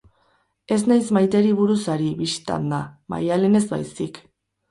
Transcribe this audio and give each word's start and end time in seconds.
Ez 0.75 0.79
naiz 0.91 1.11
Maiteri 1.17 1.51
buruz 1.59 1.77
ari, 1.95 2.07
bistan 2.21 2.65
da, 2.73 2.81
Maialenez 3.15 3.65
baizik. 3.75 4.19